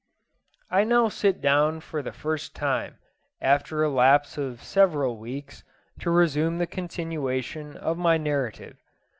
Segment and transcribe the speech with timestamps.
[0.71, 2.97] I now sit down for the first time,
[3.39, 5.63] after a lapse of several weeks,
[5.99, 8.77] to resume the continuation of my narrative.